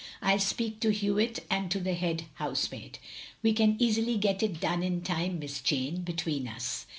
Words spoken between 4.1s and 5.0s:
get it done